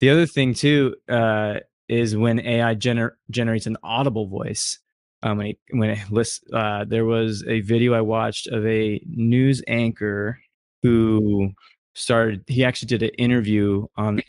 [0.00, 4.78] the other thing too uh, is when AI gener- generates an audible voice.
[5.22, 9.00] Um, when it, when it lists, uh, there was a video I watched of a
[9.06, 10.38] news anchor
[10.82, 11.52] who
[11.94, 12.44] started.
[12.46, 14.20] He actually did an interview on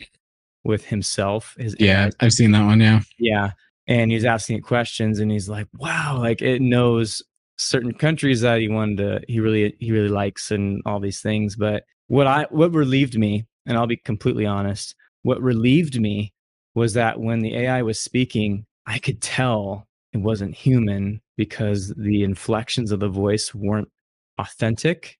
[0.64, 1.54] with himself.
[1.58, 2.10] His yeah, AI.
[2.20, 2.80] I've seen that one.
[2.80, 3.50] Yeah, yeah,
[3.86, 7.22] and he's asking it questions, and he's like, "Wow, like it knows
[7.58, 11.56] certain countries that he wanted to he really he really likes and all these things
[11.56, 16.32] but what i what relieved me and i'll be completely honest what relieved me
[16.74, 22.22] was that when the ai was speaking i could tell it wasn't human because the
[22.22, 23.90] inflections of the voice weren't
[24.38, 25.18] authentic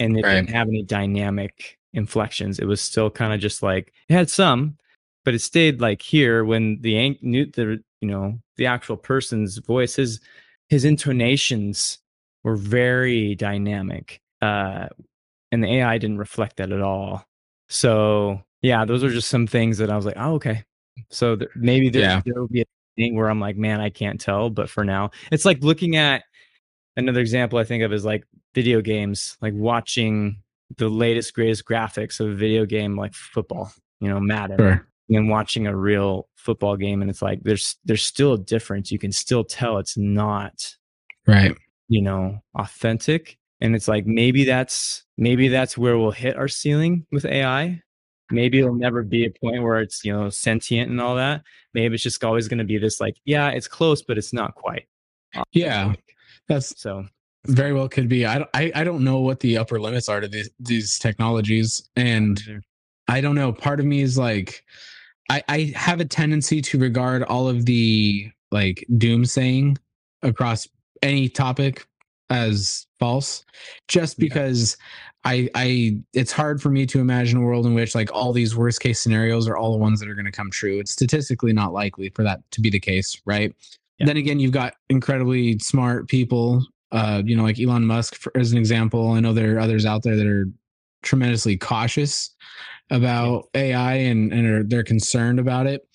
[0.00, 0.34] and it right.
[0.34, 2.58] didn't have any dynamic inflections.
[2.58, 4.76] It was still kind of just like it had some,
[5.24, 9.94] but it stayed like here when the new the you know the actual person's voice
[9.96, 10.20] his
[10.68, 11.98] his intonations
[12.42, 14.88] were very dynamic uh
[15.52, 17.24] and the ai didn't reflect that at all.
[17.68, 20.64] So yeah those are just some things that i was like oh okay.
[21.08, 22.22] So th- maybe there, yeah.
[22.24, 22.64] there will be a
[22.96, 26.24] thing where i'm like man i can't tell but for now it's like looking at
[26.96, 30.36] another example i think of is like video games like watching
[30.76, 34.86] the latest greatest graphics of a video game like football you know madden sure.
[35.08, 38.90] and watching a real football game and it's like there's there's still a difference.
[38.90, 40.76] You can still tell it's not
[41.26, 41.56] right.
[41.88, 47.06] you know authentic and it's like maybe that's maybe that's where we'll hit our ceiling
[47.10, 47.80] with ai
[48.32, 51.42] maybe it'll never be a point where it's you know sentient and all that.
[51.74, 54.54] Maybe it's just always going to be this like yeah it's close but it's not
[54.54, 54.86] quite.
[55.52, 55.94] Yeah.
[56.48, 57.06] That's so.
[57.46, 58.26] very well could be.
[58.26, 61.88] I, don't, I i don't know what the upper limits are to these, these technologies
[61.96, 62.40] and
[63.08, 63.52] i don't know.
[63.52, 64.64] Part of me is like
[65.30, 69.78] I, I have a tendency to regard all of the like doomsaying
[70.22, 70.68] across
[71.02, 71.86] any topic
[72.32, 73.44] as false
[73.88, 74.76] just because
[75.24, 75.30] yeah.
[75.32, 78.56] I I it's hard for me to imagine a world in which like all these
[78.56, 80.80] worst case scenarios are all the ones that are going to come true.
[80.80, 83.54] It's statistically not likely for that to be the case, right?
[83.98, 84.06] Yeah.
[84.06, 88.50] Then again, you've got incredibly smart people, uh, you know, like Elon Musk for, as
[88.50, 89.12] an example.
[89.12, 90.46] I know there are others out there that are
[91.02, 92.34] tremendously cautious
[92.90, 95.86] about AI and and are, they're concerned about it.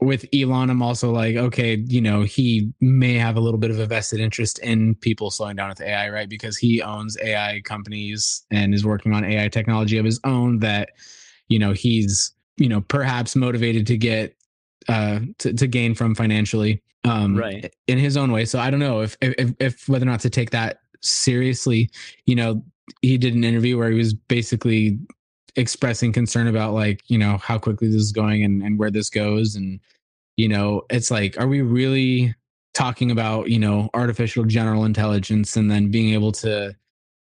[0.00, 3.80] With Elon, I'm also like, okay, you know, he may have a little bit of
[3.80, 6.28] a vested interest in people slowing down with AI, right?
[6.28, 10.90] Because he owns AI companies and is working on AI technology of his own that,
[11.48, 14.36] you know, he's, you know, perhaps motivated to get
[14.88, 18.44] uh to, to gain from financially um right in his own way.
[18.44, 21.90] So I don't know if if if whether or not to take that seriously,
[22.26, 22.62] you know,
[23.02, 24.98] he did an interview where he was basically
[25.58, 29.10] expressing concern about like you know how quickly this is going and, and where this
[29.10, 29.80] goes and
[30.36, 32.34] you know it's like are we really
[32.74, 36.72] talking about you know artificial general intelligence and then being able to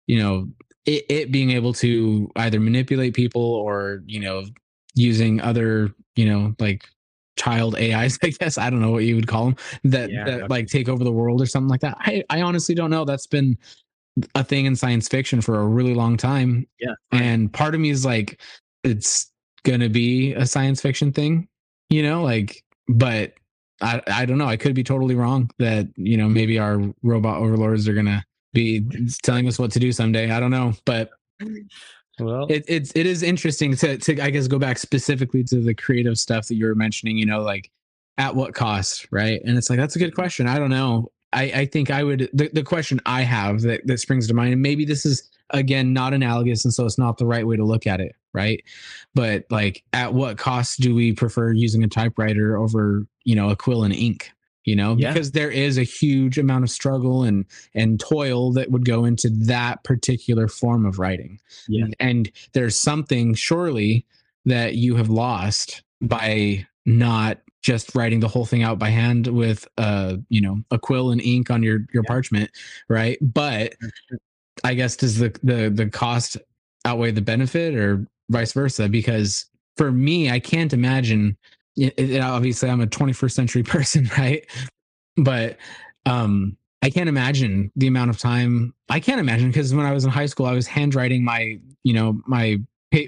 [0.08, 0.48] you know
[0.84, 4.44] it, it being able to either manipulate people or you know
[4.96, 6.84] using other you know like
[7.36, 8.58] child AIs, I guess.
[8.58, 11.12] I don't know what you would call them that, yeah, that like take over the
[11.12, 11.96] world or something like that.
[12.00, 13.04] I, I honestly don't know.
[13.04, 13.58] That's been
[14.34, 16.66] a thing in science fiction for a really long time.
[16.80, 16.94] Yeah.
[17.12, 18.40] And part of me is like,
[18.82, 19.30] it's
[19.64, 21.48] gonna be a science fiction thing,
[21.90, 23.34] you know, like, but
[23.80, 24.46] I I don't know.
[24.46, 28.86] I could be totally wrong that, you know, maybe our robot overlords are gonna be
[29.22, 30.30] telling us what to do someday.
[30.30, 30.74] I don't know.
[30.84, 31.10] But
[32.20, 35.74] well it, it's it is interesting to to I guess go back specifically to the
[35.74, 37.70] creative stuff that you were mentioning, you know, like
[38.18, 39.40] at what cost, right?
[39.44, 40.20] And it's like that's a good mm-hmm.
[40.22, 40.46] question.
[40.46, 41.10] I don't know.
[41.34, 44.52] I, I think I would the, the question I have that, that springs to mind,
[44.52, 47.64] and maybe this is again not analogous, and so it's not the right way to
[47.64, 48.62] look at it, right?
[49.14, 53.56] But like, at what cost do we prefer using a typewriter over, you know, a
[53.56, 54.30] quill and ink?
[54.64, 55.12] You know, yeah.
[55.12, 57.44] because there is a huge amount of struggle and
[57.74, 61.38] and toil that would go into that particular form of writing.
[61.68, 61.84] Yeah.
[61.84, 64.06] And, and there's something surely
[64.46, 69.66] that you have lost by not just writing the whole thing out by hand with
[69.78, 72.08] uh you know a quill and ink on your your yeah.
[72.08, 72.50] parchment
[72.88, 73.18] right?
[73.20, 73.74] But
[74.62, 76.36] i guess does the the the cost
[76.84, 78.88] outweigh the benefit or vice versa?
[78.88, 79.46] Because
[79.76, 81.36] for me i can't imagine
[81.76, 84.46] it, it, obviously i'm a 21st century person right?
[85.16, 85.56] But
[86.06, 90.04] um i can't imagine the amount of time i can't imagine because when i was
[90.04, 92.58] in high school i was handwriting my you know my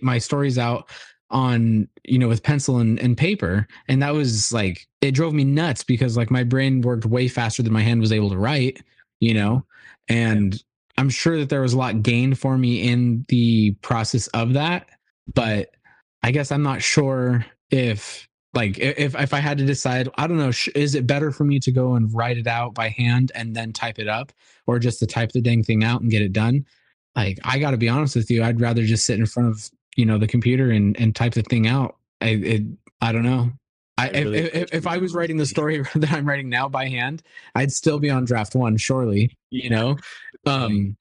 [0.03, 0.89] my stories out
[1.31, 5.43] on you know with pencil and, and paper and that was like it drove me
[5.43, 8.81] nuts because like my brain worked way faster than my hand was able to write
[9.21, 9.65] you know?
[10.09, 10.63] And
[10.99, 14.89] i'm sure that there was a lot gained for me in the process of that
[15.35, 15.69] but
[16.23, 20.39] i guess i'm not sure if like if if i had to decide i don't
[20.39, 23.55] know is it better for me to go and write it out by hand and
[23.55, 24.33] then type it up
[24.67, 26.65] or just to type the dang thing out and get it done?
[27.15, 29.71] Like i got to be honest with you i'd rather just sit in front of
[29.97, 32.63] you know the computer and and type the thing out i it,
[33.01, 33.51] i don't know
[33.99, 36.87] I, really if, if, if I was writing the story that I'm writing now by
[36.87, 37.23] hand,
[37.55, 39.97] I'd still be on draft one, surely, you know?
[40.45, 40.99] Um,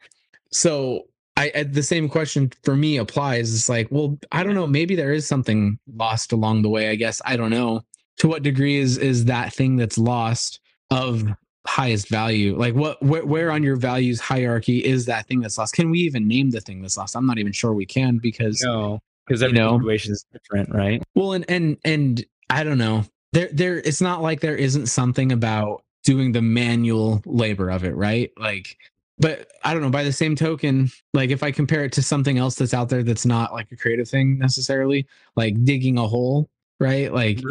[0.52, 3.54] so I, I, the same question for me applies.
[3.54, 4.68] It's like, well, I don't know.
[4.68, 6.90] Maybe there is something lost along the way.
[6.90, 7.82] I guess I don't know
[8.18, 11.28] to what degree is is that thing that's lost of
[11.67, 15.73] highest value like what where, where, on your values hierarchy is that thing that's lost?
[15.73, 17.15] Can we even name the thing that's lost?
[17.15, 21.01] I'm not even sure we can because no because every know, situation is different right?
[21.15, 23.06] Well and and and i don't know.
[23.34, 27.95] There there it's not like there isn't something about doing the manual labor of it
[27.95, 28.32] right?
[28.38, 28.78] Like
[29.17, 29.89] but I don't know.
[29.89, 33.04] By the same token, like if I compare it to something else that's out there
[33.04, 36.49] that's not like a creative thing necessarily, like digging a hole,
[36.80, 37.13] right?
[37.13, 37.41] Like,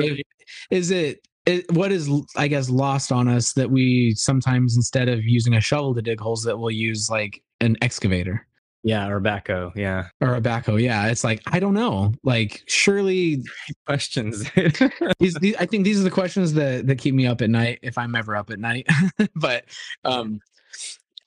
[0.70, 5.24] is it, it what is I guess lost on us that we sometimes instead of
[5.24, 8.46] using a shovel to dig holes, that we'll use like an excavator.
[8.86, 9.74] Yeah, or a backhoe.
[9.74, 10.08] Yeah.
[10.20, 10.80] Or a backhoe.
[10.80, 11.06] Yeah.
[11.06, 12.12] It's like, I don't know.
[12.22, 13.42] Like, surely
[13.86, 14.44] questions.
[15.18, 17.78] these, these, I think these are the questions that, that keep me up at night
[17.80, 18.86] if I'm ever up at night.
[19.36, 19.64] but
[20.04, 20.38] um,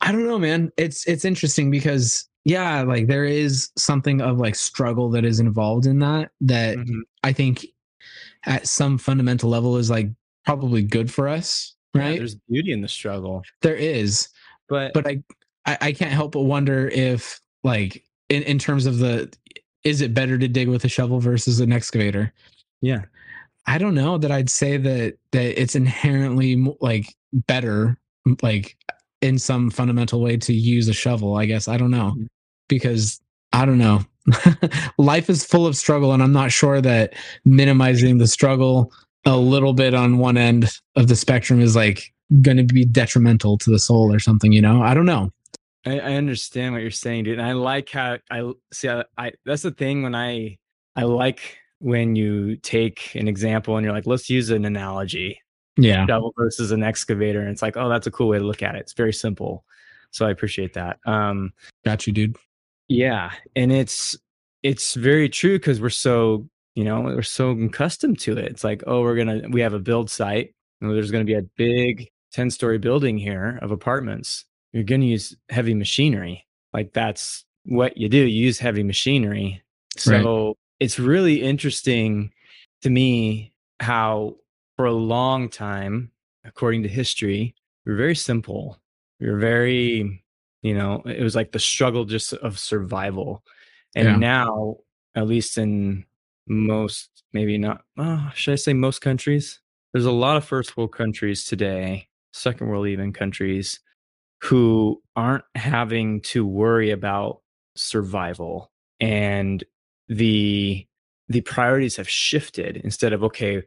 [0.01, 0.71] I don't know, man.
[0.77, 5.87] It's it's interesting because yeah, like there is something of like struggle that is involved
[5.87, 6.99] in that that mm-hmm.
[7.23, 7.65] I think
[8.47, 10.09] at some fundamental level is like
[10.45, 12.11] probably good for us, right?
[12.11, 13.43] Yeah, there's beauty in the struggle.
[13.61, 14.29] There is.
[14.69, 15.21] But but I,
[15.65, 19.31] I I can't help but wonder if like in in terms of the
[19.83, 22.33] is it better to dig with a shovel versus an excavator?
[22.81, 23.03] Yeah.
[23.67, 27.97] I don't know that I'd say that that it's inherently like better
[28.41, 28.77] like
[29.21, 32.25] in some fundamental way to use a shovel i guess i don't know mm-hmm.
[32.67, 33.21] because
[33.53, 34.01] i don't know
[34.97, 37.13] life is full of struggle and i'm not sure that
[37.45, 38.91] minimizing the struggle
[39.25, 43.57] a little bit on one end of the spectrum is like going to be detrimental
[43.57, 44.81] to the soul or something you know?
[44.81, 45.31] I don't know.
[45.85, 49.31] I, I understand what you're saying dude and i like how i see I, I
[49.45, 50.57] that's the thing when i
[50.95, 55.39] i like when you take an example and you're like let's use an analogy.
[55.77, 56.07] Yeah.
[56.07, 58.75] Shovel versus an excavator and it's like oh that's a cool way to look at
[58.75, 58.79] it.
[58.79, 59.63] It's very simple
[60.11, 60.99] so i appreciate that.
[61.05, 61.53] Um
[61.85, 62.35] got you dude
[62.87, 64.15] yeah and it's
[64.63, 68.83] it's very true because we're so you know we're so accustomed to it it's like
[68.87, 72.49] oh we're gonna we have a build site and there's gonna be a big 10
[72.51, 78.17] story building here of apartments you're gonna use heavy machinery like that's what you do
[78.17, 79.61] you use heavy machinery
[79.97, 80.55] so right.
[80.79, 82.31] it's really interesting
[82.81, 84.35] to me how
[84.75, 86.11] for a long time,
[86.45, 88.79] according to history, we were very simple.
[89.19, 90.23] We were very,
[90.67, 93.43] you know, it was like the struggle just of survival.
[93.95, 94.15] And yeah.
[94.17, 94.77] now,
[95.15, 96.05] at least in
[96.47, 99.59] most, maybe not, oh, should I say most countries?
[99.93, 103.79] There's a lot of first world countries today, second world even countries,
[104.41, 107.41] who aren't having to worry about
[107.75, 109.63] survival and
[110.07, 110.85] the
[111.29, 113.61] the priorities have shifted instead of okay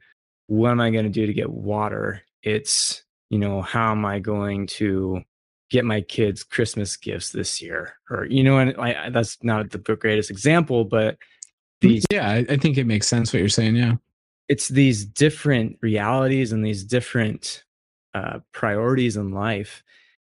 [0.51, 2.23] what am I going to do to get water?
[2.43, 5.23] It's, you know, how am I going to
[5.70, 7.94] get my kids Christmas gifts this year?
[8.11, 11.16] Or, you know, and I, that's not the greatest example, but
[11.80, 12.04] these.
[12.11, 13.76] Yeah, I, I think it makes sense what you're saying.
[13.76, 13.94] Yeah.
[14.48, 17.64] It's these different realities and these different
[18.14, 19.83] uh, priorities in life.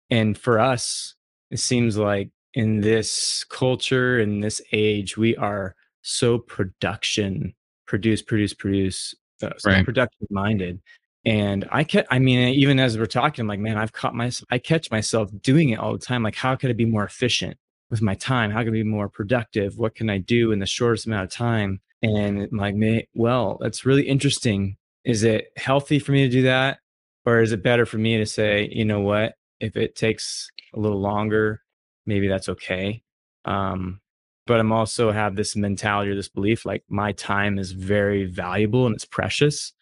[0.10, 1.16] And for us,
[1.52, 7.54] it seems like in this culture, in this age, we are so production,
[7.86, 9.86] produce, produce, produce uh, so right.
[9.86, 10.82] production minded.
[11.28, 14.48] And I can I mean, even as we're talking, I'm like, man, I've caught myself,
[14.50, 16.24] I catch myself doing it all the time.
[16.24, 17.58] Like, how could I be more efficient
[17.90, 18.50] with my time?
[18.50, 19.78] How can I be more productive?
[19.78, 21.82] What can I do in the shortest amount of time?
[22.02, 24.78] And I'm like, well, that's really interesting.
[25.04, 26.80] Is it healthy for me to do that?
[27.26, 30.80] Or is it better for me to say, you know what, if it takes a
[30.80, 31.62] little longer,
[32.06, 33.04] maybe that's okay.
[33.44, 34.00] Um,
[34.46, 38.86] but I'm also have this mentality or this belief like my time is very valuable
[38.86, 39.74] and it's precious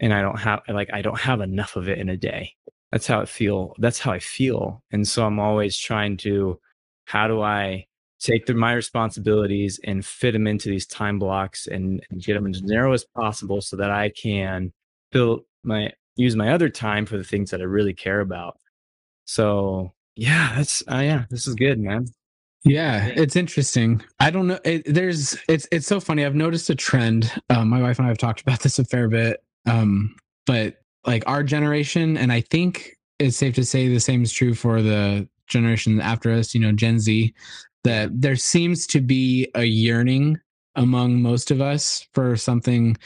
[0.00, 2.54] and I don't have like I don't have enough of it in a day.
[2.92, 3.74] That's how I feel.
[3.78, 4.82] That's how I feel.
[4.90, 6.58] And so I'm always trying to
[7.04, 7.86] how do I
[8.20, 12.46] take the, my responsibilities and fit them into these time blocks and, and get them
[12.46, 14.72] as narrow as possible so that I can
[15.12, 18.58] fill my use my other time for the things that I really care about.
[19.24, 22.06] So yeah, that's uh, yeah, this is good, man.
[22.64, 24.02] Yeah, it's interesting.
[24.18, 24.58] I don't know.
[24.64, 26.24] It, there's it's it's so funny.
[26.24, 27.32] I've noticed a trend.
[27.50, 29.42] Um, my wife and I have talked about this a fair bit.
[29.68, 30.76] Um, but
[31.06, 34.82] like our generation, and I think it's safe to say the same is true for
[34.82, 36.54] the generation after us.
[36.54, 37.34] You know, Gen Z.
[37.84, 40.40] That there seems to be a yearning
[40.74, 42.96] among most of us for something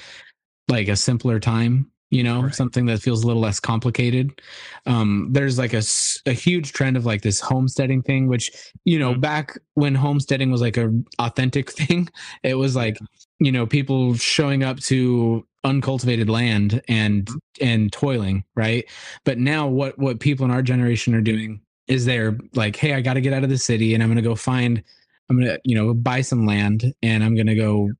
[0.69, 2.55] like a simpler time you know right.
[2.55, 4.41] something that feels a little less complicated
[4.87, 5.83] um, there's like a,
[6.27, 8.53] a huge trend of like this homesteading thing which
[8.85, 9.21] you know mm-hmm.
[9.21, 12.09] back when homesteading was like a authentic thing
[12.45, 12.99] it was like
[13.41, 17.67] you know people showing up to uncultivated land and mm-hmm.
[17.67, 18.85] and toiling right
[19.25, 23.01] but now what what people in our generation are doing is they're like hey i
[23.01, 24.83] got to get out of the city and i'm going to go find
[25.31, 27.91] i'm going to you know buy some land and i'm going to go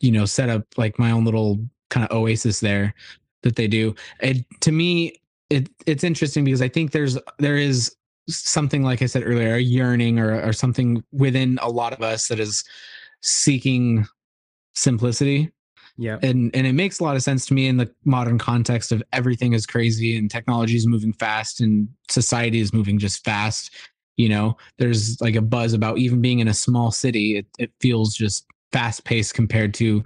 [0.00, 1.58] you know set up like my own little
[1.90, 2.94] kind of oasis there
[3.42, 3.94] that they do.
[4.20, 7.94] And to me, it it's interesting because I think there's there is
[8.28, 12.28] something like I said earlier, a yearning or or something within a lot of us
[12.28, 12.64] that is
[13.22, 14.06] seeking
[14.74, 15.50] simplicity.
[15.98, 16.18] Yeah.
[16.22, 19.02] And and it makes a lot of sense to me in the modern context of
[19.12, 23.70] everything is crazy and technology is moving fast and society is moving just fast.
[24.16, 27.70] you know there's like a buzz about even being in a small city it, it
[27.80, 30.02] feels just fast paced compared to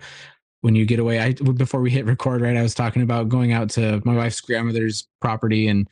[0.65, 3.53] when you get away i before we hit record right i was talking about going
[3.53, 5.87] out to my wife's grandmother's property and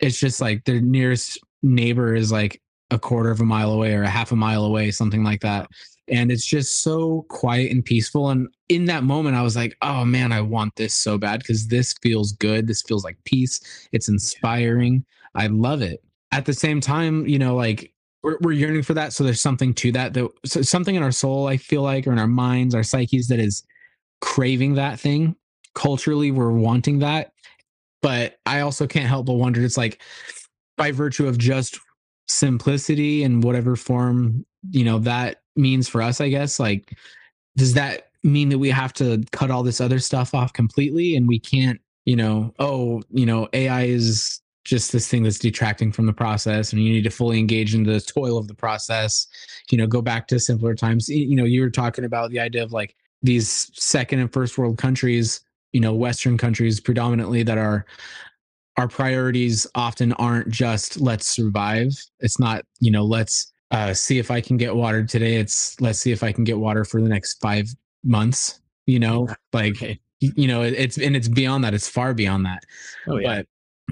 [0.00, 2.60] it's just like the nearest neighbor is like
[2.90, 5.66] a quarter of a mile away or a half a mile away something like that.
[6.08, 8.28] And it's just so quiet and peaceful.
[8.28, 11.68] And in that moment i was like oh man i want this so bad because
[11.68, 12.66] this feels good.
[12.66, 13.88] This feels like peace.
[13.92, 15.04] It's inspiring.
[15.34, 16.02] I love it.
[16.32, 17.92] At the same time you know like
[18.22, 19.12] we're, we're yearning for that.
[19.12, 22.12] So there's something to that that so something in our soul i feel like or
[22.12, 23.64] in our minds our psyches that is
[24.22, 25.36] craving that thing.
[25.74, 27.32] Culturally we're wanting that.
[28.00, 30.02] But i also can't help but wonder it's like
[30.76, 31.78] by virtue of just
[32.26, 36.96] simplicity in whatever form you know that means for us i guess like
[37.56, 41.16] does that mean that we have to cut all this other stuff off completely?
[41.16, 45.92] And we can't you know oh you know ai is just this thing that's detracting
[45.92, 49.26] from the process and you need to fully engage in the toil of the process.
[49.70, 51.08] You know go back to simpler times.
[51.08, 54.78] You know you were talking about the idea of like these second and first world
[54.78, 55.40] countries
[55.72, 57.86] you know western countries predominantly that are
[58.78, 61.90] our priorities often aren't just let's survive.
[62.20, 65.36] It's not you know let's uh, see if i can get water today.
[65.36, 67.66] It's let's see if i can get water for the next five
[68.04, 69.28] months you know?
[69.52, 71.74] Like you know it's and it's beyond that.
[71.74, 72.64] It's far beyond that.
[73.06, 73.38] Oh, yeah.
[73.38, 73.46] but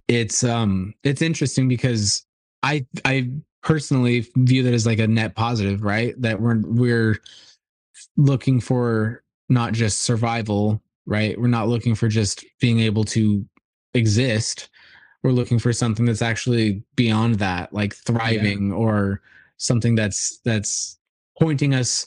[0.09, 2.25] it's um it's interesting because
[2.63, 3.29] i i
[3.63, 6.15] personally view that as like a net positive right?
[6.21, 7.21] That we're we're
[8.17, 11.39] looking for not just survival right?
[11.39, 13.45] We're not looking for just being able to
[13.95, 14.71] exist.
[15.23, 18.75] We're looking for something that's actually beyond that like thriving yeah.
[18.75, 19.21] or
[19.59, 20.99] something that's that's
[21.39, 22.07] pointing us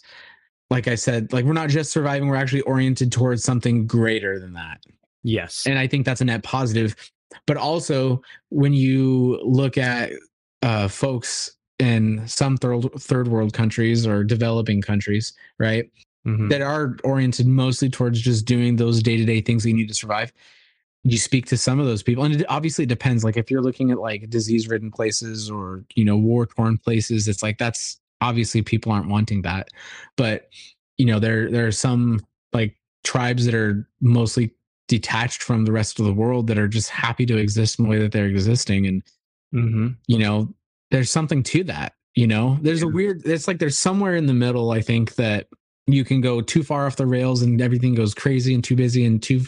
[0.72, 4.54] like i said like we're not just surviving we're actually oriented towards something greater than
[4.54, 4.82] that.
[5.22, 5.64] Yes.
[5.68, 6.96] And i think that's a net positive.
[7.46, 10.12] But also when you look at
[10.62, 15.90] uh, folks in some third third world countries or developing countries right
[16.26, 16.48] mm-hmm.
[16.48, 20.32] that are oriented mostly towards just doing those day-to-day things that you need to survive
[21.04, 23.92] you speak to some of those people and it obviously depends like if you're looking
[23.92, 28.62] at like disease ridden places or you know war torn places it's like that's obviously
[28.62, 29.68] people aren't wanting that
[30.16, 30.50] but
[30.98, 32.20] you know there there are some
[32.54, 34.54] like tribes that are mostly
[34.88, 37.90] detached from the rest of the world that are just happy to exist in the
[37.90, 39.04] way that they're existing and
[39.54, 39.88] mm-hmm.
[40.08, 40.54] you know
[40.94, 42.88] there's something to that you know there's yeah.
[42.88, 45.48] a weird it's like there's somewhere in the middle i think that
[45.88, 49.04] you can go too far off the rails and everything goes crazy and too busy
[49.04, 49.42] and too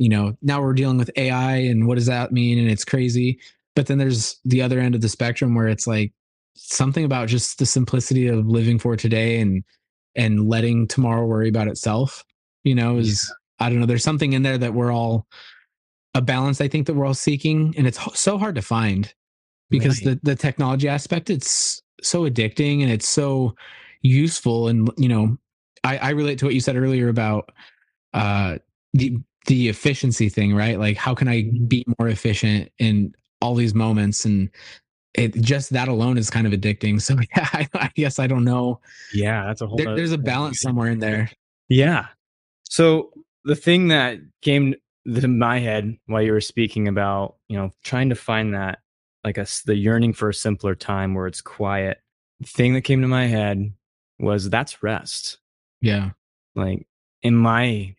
[0.00, 2.58] you know, now we're dealing with AI and what does that mean?
[2.58, 3.38] And it's crazy.
[3.76, 6.14] But then there's the other end of the spectrum where it's like
[6.54, 9.62] something about just the simplicity of living for today and
[10.16, 12.24] and letting tomorrow worry about itself,
[12.64, 13.30] you know, is
[13.60, 13.66] yeah.
[13.66, 15.26] I don't know, there's something in there that we're all
[16.14, 19.12] a balance I think that we're all seeking and it's so hard to find
[19.70, 20.20] because right.
[20.22, 23.54] the the technology aspect it's so addicting and it's so
[24.02, 25.36] useful and you know
[25.84, 27.50] I, I relate to what you said earlier about
[28.12, 28.58] uh
[28.92, 29.16] the
[29.46, 30.78] the efficiency thing, right?
[30.78, 31.64] Like, how can I mm-hmm.
[31.66, 34.24] be more efficient in all these moments?
[34.24, 34.50] And
[35.14, 37.00] it just that alone is kind of addicting.
[37.00, 38.80] So yeah, I, I guess I don't know.
[39.12, 39.76] Yeah, that's a whole.
[39.76, 41.30] There, there's a balance somewhere in there.
[41.68, 42.06] Yeah.
[42.64, 43.10] So
[43.44, 44.74] the thing that came
[45.12, 48.80] to my head while you were speaking about, you know, trying to find that,
[49.24, 51.98] like a the yearning for a simpler time where it's quiet.
[52.40, 53.72] The thing that came to my head
[54.18, 55.38] was that's rest.
[55.80, 56.10] Yeah.
[56.54, 56.86] Like
[57.22, 57.94] in my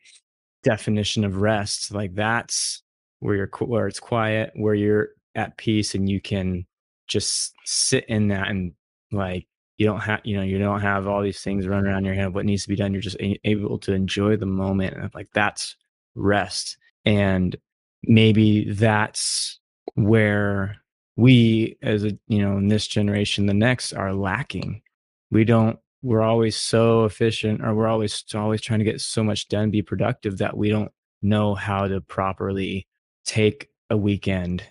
[0.63, 2.83] definition of rest like that's
[3.19, 6.65] where you're where it's quiet where you're at peace and you can
[7.07, 8.73] just sit in that and
[9.11, 9.47] like
[9.77, 12.33] you don't have you know you don't have all these things running around your head
[12.33, 15.75] what needs to be done you're just able to enjoy the moment and like that's
[16.15, 17.55] rest and
[18.03, 19.59] maybe that's
[19.95, 20.77] where
[21.15, 24.81] we as a you know in this generation the next are lacking.
[25.29, 29.47] We don't we're always so efficient or we're always always trying to get so much
[29.47, 30.91] done be productive that we don't
[31.21, 32.87] know how to properly
[33.25, 34.63] take a weekend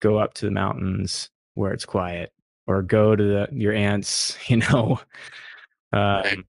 [0.00, 2.32] go up to the mountains where it's quiet
[2.68, 5.00] or go to the, your aunt's you know
[5.92, 6.44] um,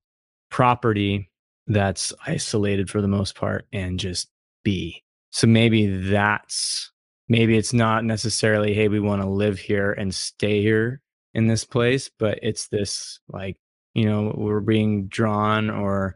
[0.49, 1.29] property
[1.67, 4.29] that's isolated for the most part and just
[4.63, 5.03] be.
[5.31, 6.91] So maybe that's
[7.29, 11.01] maybe it's not necessarily hey we want to live here and stay here
[11.33, 13.57] in this place but it's this like
[13.93, 16.15] you know we're being drawn or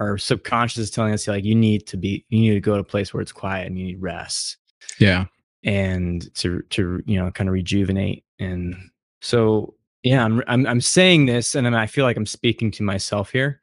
[0.00, 2.80] our subconscious is telling us like you need to be you need to go to
[2.80, 4.56] a place where it's quiet and you need rest.
[4.98, 5.26] Yeah.
[5.62, 8.74] And to to you know kind of rejuvenate and
[9.20, 13.30] so yeah i'm i'm, I'm saying this and i feel like i'm speaking to myself
[13.30, 13.60] here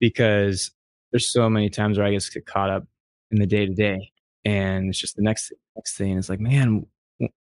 [0.00, 0.72] because
[1.12, 2.84] there's so many times where i just get caught up
[3.30, 4.10] in the day to day
[4.44, 6.86] and it's just the next next thing it's like man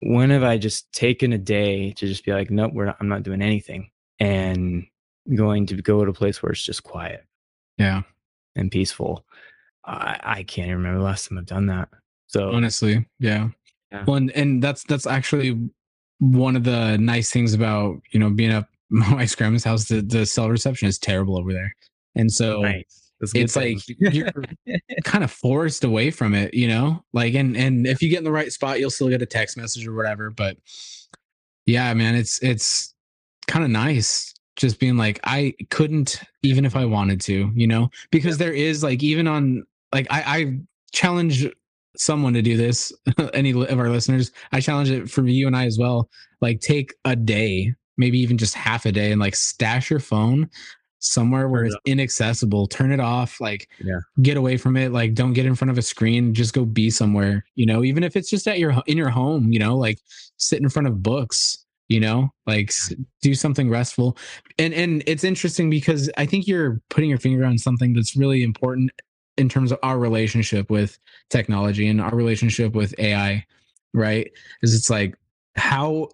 [0.01, 3.09] when have I just taken a day to just be like, nope, we're not, I'm
[3.09, 4.87] not doing anything and
[5.35, 7.24] going to go to a place where it's just quiet.
[7.79, 8.03] Yeah.
[8.57, 9.24] And peaceful.
[9.85, 11.89] I, I can't even remember the last time I've done that.
[12.29, 13.49] So honestly, yeah.
[13.91, 14.05] yeah.
[14.07, 15.70] Well, and, and that's, that's actually
[16.20, 20.26] one of the nice things about, you know, being up my grandma's house, the, the
[20.26, 21.74] cell reception is terrible over there.
[22.14, 24.31] And so nice it's like you're
[25.05, 27.05] kind of forced away from it, you know?
[27.12, 29.57] Like and and if you get in the right spot, you'll still get a text
[29.57, 30.31] message or whatever.
[30.31, 30.57] But
[31.66, 32.95] yeah, man, it's it's
[33.47, 37.91] kind of nice just being like, I couldn't even if I wanted to, you know,
[38.11, 40.59] because there is like even on like I, I
[40.93, 41.47] challenge
[41.97, 42.93] someone to do this,
[43.35, 44.33] any of our listeners.
[44.53, 46.09] I challenge it for you and I as well.
[46.41, 50.49] Like take a day, maybe even just half a day and like stash your phone
[51.01, 54.01] somewhere where it's inaccessible turn it off like yeah.
[54.22, 56.90] get away from it like don't get in front of a screen just go be
[56.90, 59.99] somewhere you know even if it's just at your in your home you know like
[60.38, 62.72] sit in front of books you know like
[63.22, 64.16] do something restful.
[64.59, 68.42] And and it's interesting because i think you're putting your finger on something that's really
[68.42, 68.90] important
[69.36, 70.99] in terms of our relationship with
[71.30, 73.44] technology and our relationship with ai
[73.94, 74.30] right?
[74.62, 75.16] Is it's like
[75.57, 76.09] how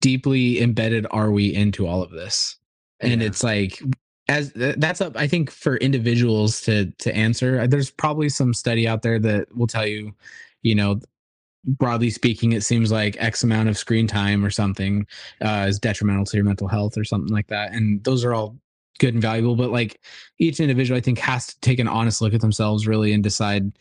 [0.00, 2.56] deeply embedded are we into all of this?
[3.00, 3.28] And yeah.
[3.28, 3.80] it's like
[4.28, 7.66] as that's up i think for individuals to to answer.
[7.66, 10.12] There's probably some study out there that will tell you
[10.62, 11.00] you know
[11.64, 15.06] broadly speaking it seems like x amount of screen time or something
[15.42, 18.56] uh, is detrimental to your mental health or something like that and those are all
[19.00, 20.00] good and valuable but like
[20.38, 23.72] each individual i think has to take an honest look at themselves really and decide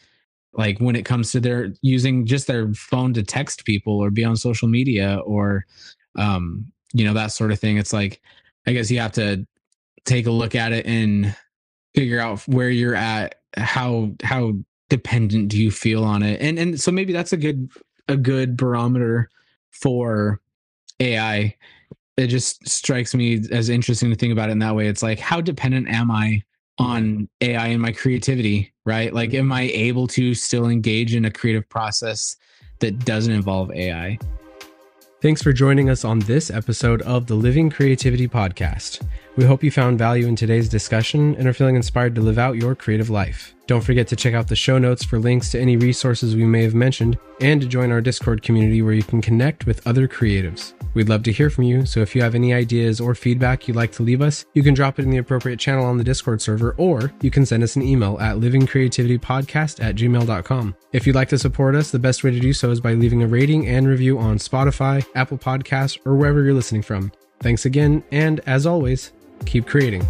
[0.53, 4.25] like when it comes to their using just their phone to text people or be
[4.25, 5.65] on social media or
[6.17, 7.77] um you know that sort of thing.
[7.77, 8.21] It's like
[8.65, 9.45] i guess you have to
[10.07, 11.35] take a look at it and
[11.93, 14.53] figure out where you're at how how
[14.89, 16.41] dependent do you feel on it?
[16.41, 17.69] And and so maybe that's a good
[18.07, 19.29] a good barometer
[19.71, 20.39] for
[20.99, 21.53] ai
[22.15, 24.87] it just strikes me as interesting to think about it in that way.
[24.87, 26.41] It's like how dependent am i
[26.79, 29.13] on ai and my creativity right?
[29.13, 32.37] Like am i able to still engage in a creative process
[32.79, 34.17] that doesn't involve ai
[35.27, 39.05] Thanks for joining us on this episode of the Living Creativity Podcast.
[39.35, 42.55] We hope you found value in today's discussion and are feeling inspired to live out
[42.55, 43.53] your creative life.
[43.67, 46.63] Don't forget to check out the show notes for links to any resources we may
[46.63, 50.71] have mentioned and to join our Discord community where you can connect with other creatives.
[50.93, 53.75] We'd love to hear from you, so if you have any ideas or feedback you'd
[53.75, 56.41] like to leave us, you can drop it in the appropriate channel on the Discord
[56.41, 60.75] server or you can send us an email at livingcreativitypodcast at gmail.com.
[60.93, 63.21] If you'd like to support us, the best way to do so is by leaving
[63.21, 67.11] a rating and review on Spotify, Apple Podcasts, or wherever you're listening from.
[67.41, 69.11] Thanks again, and as always,
[69.45, 70.07] keep creating.